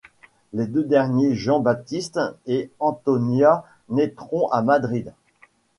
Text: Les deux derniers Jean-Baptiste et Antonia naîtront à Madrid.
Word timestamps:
Les 0.53 0.65
deux 0.65 0.83
derniers 0.83 1.35
Jean-Baptiste 1.35 2.19
et 2.47 2.71
Antonia 2.79 3.65
naîtront 3.87 4.47
à 4.47 4.63
Madrid. 4.63 5.13